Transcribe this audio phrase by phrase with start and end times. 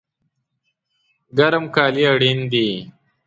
[1.37, 2.67] ګرم کالی اړین دي